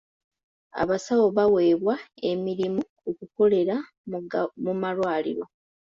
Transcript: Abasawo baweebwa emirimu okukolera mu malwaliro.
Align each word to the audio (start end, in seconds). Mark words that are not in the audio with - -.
Abasawo 0.81 1.25
baweebwa 1.37 1.95
emirimu 2.31 2.81
okukolera 3.09 3.75
mu 4.65 4.73
malwaliro. 4.81 5.45